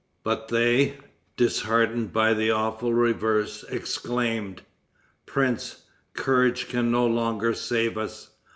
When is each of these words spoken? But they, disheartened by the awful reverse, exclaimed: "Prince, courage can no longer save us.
But 0.23 0.47
they, 0.47 0.95
disheartened 1.37 2.11
by 2.11 2.33
the 2.33 2.49
awful 2.49 2.91
reverse, 2.91 3.63
exclaimed: 3.69 4.63
"Prince, 5.27 5.83
courage 6.15 6.67
can 6.69 6.89
no 6.89 7.05
longer 7.05 7.53
save 7.53 7.99
us. 7.99 8.31